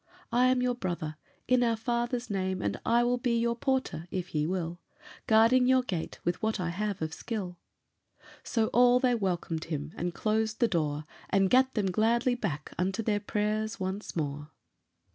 I 0.31 0.47
am 0.47 0.63
your 0.63 0.73
Brother, 0.73 1.15
in 1.47 1.61
our 1.61 1.75
Father's 1.75 2.27
name, 2.27 2.59
And 2.59 2.81
I 2.83 3.03
will 3.03 3.19
be 3.19 3.37
your 3.37 3.55
porter, 3.55 4.07
if 4.09 4.33
ye 4.33 4.47
will, 4.47 4.79
Guarding 5.27 5.67
your 5.67 5.83
gate 5.83 6.19
with 6.23 6.41
what 6.41 6.59
I 6.59 6.69
have 6.69 7.03
of 7.03 7.13
skill". 7.13 7.59
So 8.41 8.69
all 8.69 8.99
they 8.99 9.13
welcomed 9.13 9.65
him 9.65 9.93
and 9.95 10.11
closed 10.11 10.59
the 10.59 10.67
door, 10.67 11.05
And 11.29 11.51
gat 11.51 11.75
them 11.75 11.91
gladly 11.91 12.33
back 12.33 12.73
unto 12.79 13.03
their 13.03 13.19
prayers 13.19 13.79
once 13.79 14.15
more. 14.15 14.49